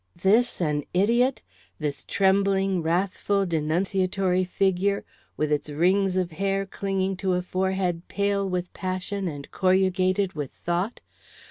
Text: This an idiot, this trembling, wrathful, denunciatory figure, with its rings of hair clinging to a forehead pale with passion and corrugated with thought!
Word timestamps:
This 0.19 0.59
an 0.59 0.83
idiot, 0.95 1.43
this 1.77 2.03
trembling, 2.03 2.81
wrathful, 2.81 3.45
denunciatory 3.45 4.43
figure, 4.45 5.05
with 5.37 5.51
its 5.51 5.69
rings 5.69 6.15
of 6.15 6.31
hair 6.31 6.65
clinging 6.65 7.15
to 7.17 7.33
a 7.33 7.43
forehead 7.43 8.07
pale 8.07 8.49
with 8.49 8.73
passion 8.73 9.27
and 9.27 9.51
corrugated 9.51 10.33
with 10.33 10.49
thought! 10.53 11.01